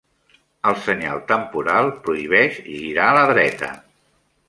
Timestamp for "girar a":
2.73-3.17